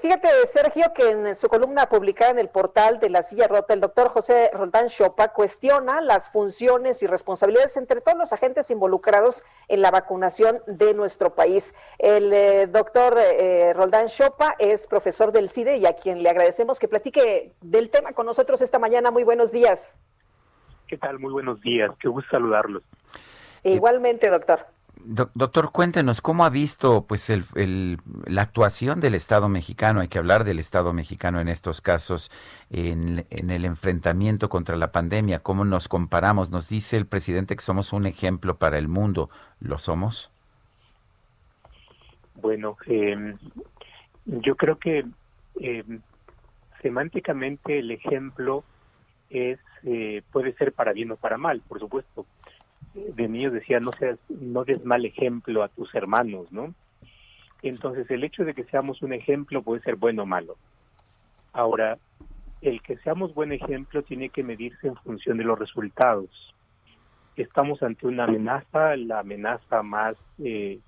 [0.00, 3.74] Pues fíjate, Sergio, que en su columna publicada en el portal de La Silla Rota,
[3.74, 9.44] el doctor José Roldán Chopa cuestiona las funciones y responsabilidades entre todos los agentes involucrados
[9.66, 11.74] en la vacunación de nuestro país.
[11.98, 16.78] El eh, doctor eh, Roldán Chopa es profesor del CIDE y a quien le agradecemos
[16.78, 19.10] que platique del tema con nosotros esta mañana.
[19.10, 19.96] Muy buenos días.
[20.86, 21.18] ¿Qué tal?
[21.18, 21.90] Muy buenos días.
[22.00, 22.84] Qué gusto saludarlos.
[23.64, 24.64] Igualmente, doctor
[25.04, 30.00] doctor, cuéntenos cómo ha visto pues el, la actuación del Estado mexicano.
[30.00, 32.30] Hay que hablar del Estado mexicano en estos casos,
[32.70, 35.40] en, el enfrentamiento contra la pandemia.
[35.40, 36.50] ¿Cómo nos comparamos?
[36.50, 39.30] Nos dice el presidente que somos un ejemplo para el mundo.
[39.60, 40.30] ¿Lo somos?
[42.40, 43.34] Bueno, em,
[44.26, 45.04] yo creo que
[45.60, 46.00] em,
[46.82, 48.64] semánticamente el ejemplo
[49.30, 52.26] es eh, puede ser para bien o para mal, por supuesto
[52.94, 56.74] de niños decía no seas no des mal ejemplo a tus hermanos no
[57.62, 60.56] entonces el hecho de que seamos un ejemplo puede ser bueno o malo.
[61.52, 61.98] Ahora
[62.60, 66.30] el que seamos buen ejemplo tiene que medirse en función de los resultados.
[67.36, 70.80] Estamos ante una amenaza la amenaza más eh,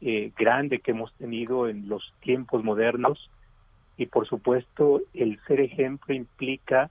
[0.00, 3.30] eh, grande que hemos tenido en los tiempos modernos.
[3.96, 6.90] Y por supuesto el ser ejemplo implica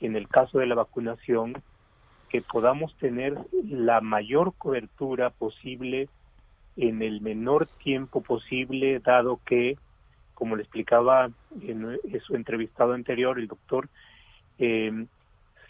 [0.00, 1.62] en el caso de la vacunación
[2.30, 3.36] que podamos tener
[3.68, 6.08] la mayor cobertura posible
[6.76, 9.76] en el menor tiempo posible, dado que,
[10.34, 13.88] como le explicaba en, su entrevistado anterior, el doctor,
[14.58, 15.06] eh,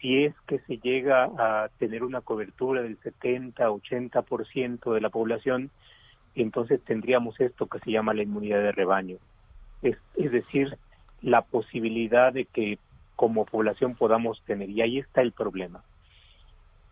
[0.00, 5.70] si es que se llega a tener una cobertura del 70-80% de la población,
[6.34, 9.16] entonces tendríamos esto que se llama la inmunidad de rebaño.
[9.82, 10.76] Es, es decir,
[11.22, 12.78] la posibilidad de que
[13.16, 15.82] como población podamos tener, y ahí está el problema.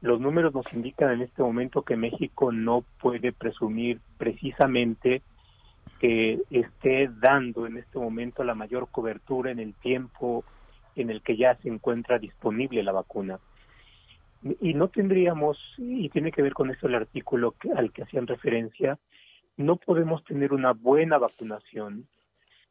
[0.00, 5.22] Los números nos indican en este momento que México no puede presumir precisamente
[5.98, 10.44] que esté dando en este momento la mayor cobertura en el tiempo
[10.94, 13.40] en el que ya se encuentra disponible la vacuna.
[14.60, 18.98] Y no tendríamos, y tiene que ver con esto el artículo al que hacían referencia,
[19.56, 22.06] no podemos tener una buena vacunación,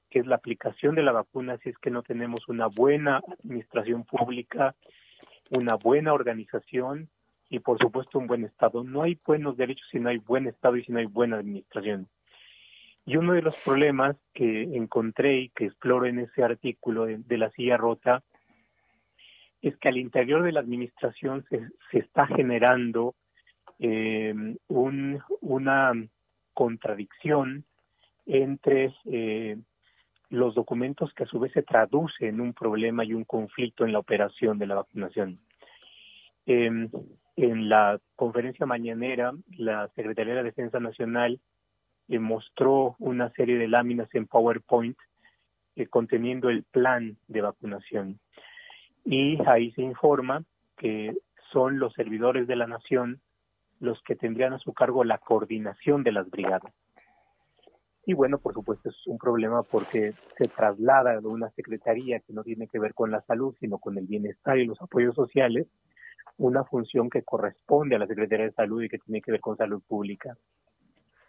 [0.10, 4.06] que es la aplicación de la vacuna, si es que no tenemos una buena administración
[4.06, 4.76] pública,
[5.58, 7.10] una buena organización
[7.50, 8.84] y por supuesto un buen Estado.
[8.84, 12.08] No hay buenos derechos si no hay buen Estado y si no hay buena administración.
[13.06, 17.50] Y uno de los problemas que encontré y que exploro en ese artículo de, la
[17.52, 18.22] silla rota
[19.62, 23.16] es que al interior de la administración se, se está generando
[23.80, 24.34] eh,
[24.68, 25.94] un, una
[26.54, 27.64] contradicción
[28.26, 29.58] entre eh,
[30.30, 33.94] los documentos que a su vez se traducen en un problema y un conflicto en
[33.94, 35.40] la operación de la vacunación.
[36.46, 36.90] Eh,
[37.38, 41.40] en la conferencia mañanera, la Secretaría de la Defensa Nacional
[42.10, 44.98] eh, mostró una serie de láminas en PowerPoint
[45.76, 48.20] eh, conteniendo el plan de vacunación.
[49.06, 50.44] Y ahí se informa
[50.78, 51.16] que
[51.52, 53.22] son los servidores de la nación
[53.80, 56.74] los que tendrían a su cargo la coordinación de las brigadas.
[58.08, 62.44] Y bueno, por supuesto es un problema porque se traslada de una secretaría que no
[62.44, 65.68] tiene que ver con la salud, sino con el bienestar y los apoyos sociales,
[66.38, 69.58] una función que corresponde a la Secretaría de Salud y que tiene que ver con
[69.58, 70.38] salud pública.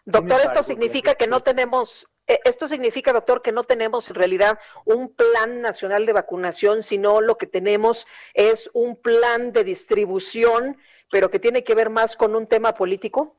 [0.05, 4.57] Doctor, esto significa que no tenemos, eh, esto significa, doctor, que no tenemos en realidad
[4.85, 10.77] un plan nacional de vacunación, sino lo que tenemos es un plan de distribución,
[11.11, 13.35] pero que tiene que ver más con un tema político.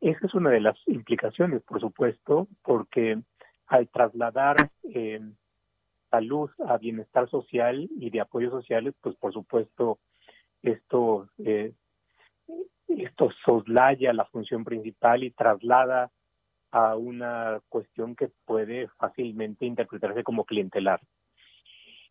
[0.00, 3.20] Esa es una de las implicaciones, por supuesto, porque
[3.66, 5.20] al trasladar eh,
[6.10, 9.98] salud a bienestar social y de apoyos sociales, pues por supuesto
[10.62, 11.72] esto, eh,
[13.44, 16.10] soslaya la función principal y traslada
[16.70, 21.00] a una cuestión que puede fácilmente interpretarse como clientelar.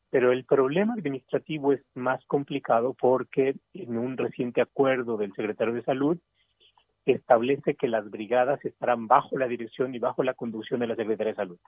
[0.10, 5.84] Pero el problema administrativo es más complicado porque en un reciente acuerdo del secretario de
[5.84, 6.18] Salud
[7.06, 11.34] establece que las brigadas estarán bajo la dirección y bajo la conducción de la Secretaría
[11.34, 11.60] de Salud.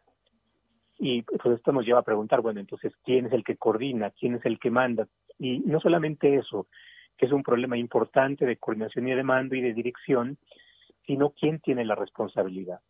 [0.99, 4.11] Y pues esto nos lleva a preguntar, bueno, entonces, ¿quién es el que coordina?
[4.11, 5.07] ¿Quién es el que manda?
[5.37, 6.67] Y no solamente eso,
[7.17, 10.37] que es un problema importante de coordinación y de mando y de dirección,
[11.05, 12.81] sino quién tiene la responsabilidad.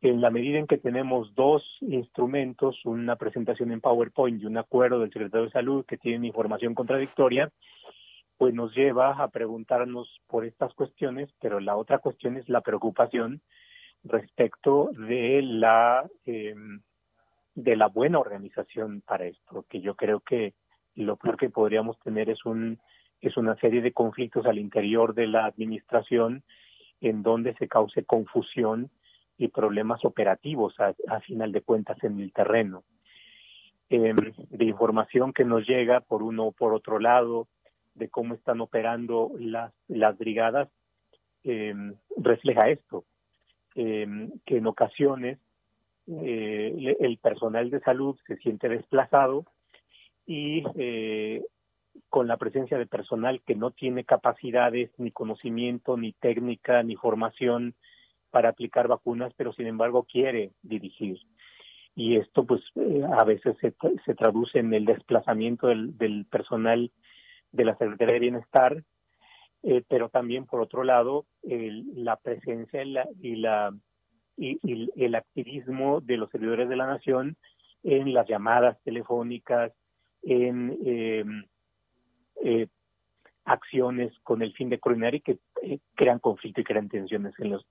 [0.00, 5.00] En la medida en que tenemos dos instrumentos, una presentación en PowerPoint y un acuerdo
[5.00, 7.50] del secretario de Salud que tienen información contradictoria,
[8.38, 13.42] pues nos lleva a preguntarnos por estas cuestiones, pero la otra cuestión es la preocupación
[14.04, 16.54] respecto de la eh,
[17.54, 20.54] de la buena organización para esto, que yo creo que
[20.94, 22.78] lo peor que podríamos tener es un
[23.20, 26.42] es una serie de conflictos al interior de la administración
[27.00, 28.90] en donde se cause confusión
[29.36, 32.84] y problemas operativos a, final de cuentas en el terreno.
[33.88, 34.16] Em,
[34.50, 37.48] de información que nos llega por uno o por otro lado,
[37.94, 40.68] de cómo están operando las, las brigadas,
[41.42, 43.04] em, refleja esto,
[43.74, 45.38] em, que en ocasiones
[46.22, 49.44] eh, el personal de salud se siente desplazado
[50.26, 51.42] y eh,
[52.08, 57.74] con la presencia de personal que no tiene capacidades, ni conocimiento, ni técnica, ni formación
[58.30, 61.18] para aplicar vacunas, pero sin embargo quiere dirigir.
[61.96, 63.74] Y esto pues eh, a veces se,
[64.04, 66.92] se, traduce en el desplazamiento del, del, personal
[67.50, 68.84] de la Secretaría de Bienestar,
[69.64, 73.74] eh, pero también por otro lado la presencia y, la, y, la,
[74.40, 77.36] y, y el activismo de los servidores de la nación
[77.82, 79.72] en las llamadas telefónicas,
[80.22, 81.24] en eh,
[82.44, 82.66] eh,
[83.44, 87.50] acciones con el fin de coordinar y que eh, crean conflicto y crean tensiones en
[87.50, 87.66] los...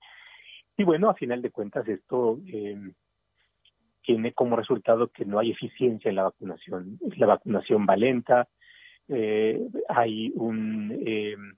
[0.76, 2.78] Y bueno, a final de cuentas esto eh,
[4.02, 6.98] tiene como resultado que no hay eficiencia en la vacunación.
[7.16, 8.48] La vacunación va lenta,
[9.88, 11.56] hay un...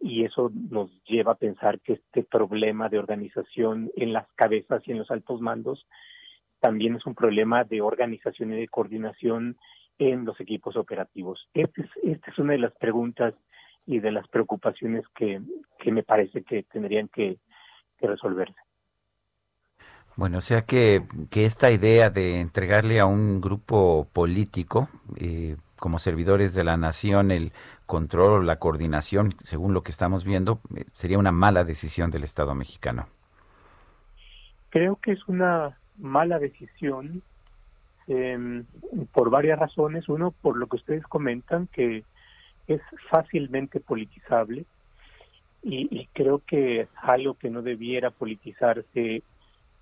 [0.00, 4.92] y eso nos lleva a pensar que este problema de organización en las cabezas y
[4.92, 5.86] en los altos mandos
[6.60, 9.56] también es un problema de organización y de coordinación
[9.98, 11.48] en los equipos operativos.
[11.54, 13.36] Esta es, esta es una de las preguntas
[13.86, 15.40] y de las preocupaciones que,
[15.78, 17.38] que me parece que tendrían que,
[18.00, 18.54] resolverse.
[20.14, 25.98] Bueno, o sea que, que, esta idea de entregarle a un grupo político, eh, como
[25.98, 27.52] servidores de la nación, el
[27.86, 32.24] control o la coordinación, según lo que estamos viendo, eh, sería una mala decisión del
[32.24, 33.06] Estado mexicano.
[34.70, 37.22] Creo que es una mala decisión
[38.06, 38.62] eh,
[39.12, 40.08] por varias razones.
[40.08, 42.04] Uno, por lo que ustedes comentan, que
[42.66, 44.66] es fácilmente politizable
[45.62, 49.22] y, creo que algo que no debiera politizarse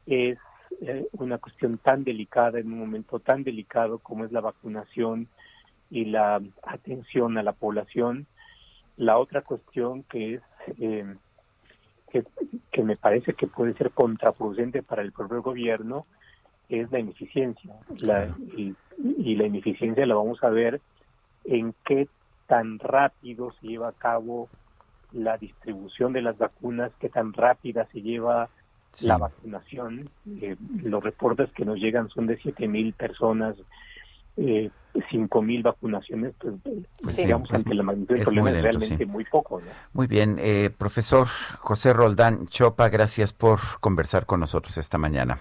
[0.06, 0.38] es
[0.80, 5.28] eh, una cuestión tan delicada en un momento tan delicado como es la vacunación
[5.90, 8.26] y la atención a la población.
[8.96, 10.42] La otra cuestión que es
[10.78, 11.14] eh,
[12.10, 12.24] que,
[12.70, 16.06] que, me parece que puede ser contraproducente para el propio gobierno
[16.68, 17.74] es la ineficiencia.
[17.98, 18.74] La, y,
[19.34, 20.80] la ineficiencia la vamos a ver
[21.44, 22.08] en qué
[22.46, 24.48] tan rápido se lleva a cabo
[25.12, 28.48] la distribución de las vacunas, qué tan rápida se lleva
[29.02, 30.10] la vacunación.
[30.40, 33.56] Eh, los reportes que nos llegan son de siete mil personas,
[34.36, 34.70] eh,
[35.10, 36.54] cinco mil vacunaciones, pues,
[37.00, 39.60] pues digamos ante la magnitud del problema es realmente muy poco.
[39.92, 41.26] Muy bien, eh, profesor
[41.58, 45.38] José Roldán Chopa, gracias por conversar con nosotros esta mañana.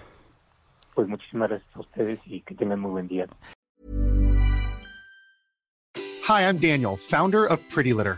[0.95, 3.27] pues muchísimas gracias a ustedes y que tengan muy buen día.
[6.27, 8.17] Hi, I'm Daniel, founder of Pretty Litter.